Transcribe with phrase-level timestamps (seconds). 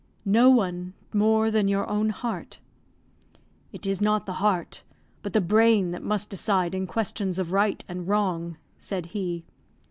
[0.25, 2.57] "No one more than your own heart."
[3.71, 4.81] "It is not the heart,
[5.21, 9.45] but the brain, that must decide in questions of right and wrong," said he.